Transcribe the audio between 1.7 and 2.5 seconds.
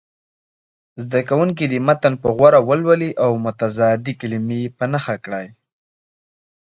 دې متن په